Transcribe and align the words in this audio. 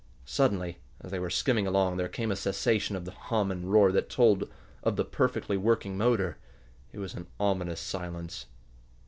Suddenly, 0.25 0.79
as 1.01 1.11
they 1.11 1.19
were 1.19 1.29
skimming 1.29 1.67
along, 1.67 1.97
there 1.97 2.07
came 2.09 2.31
a 2.31 2.35
cessation 2.35 2.95
of 2.95 3.05
the 3.05 3.11
hum 3.11 3.51
and 3.51 3.71
roar 3.71 3.91
that 3.91 4.09
told 4.09 4.49
of 4.81 4.95
the 4.95 5.05
perfectly 5.05 5.57
working 5.57 5.95
motor. 5.95 6.37
It 6.91 6.97
was 6.97 7.13
an 7.13 7.27
ominous 7.39 7.79
silence. 7.81 8.47